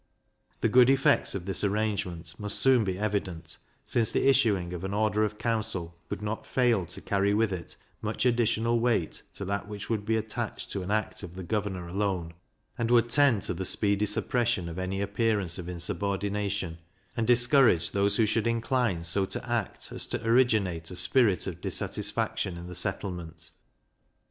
[0.61, 4.95] The good effects of this arrangement must soon be evident, since the issuing of an
[4.95, 9.67] order of council could not fail to carry with it much additional weight to that
[9.67, 12.33] which would be attached to an act of the governor alone,
[12.79, 16.79] and would tend to the speedy suppression of any appearance of insubordination,
[17.15, 21.61] and discourage those who should incline so to act as to originate a spirit of
[21.61, 23.51] dissatisfaction in the settlement.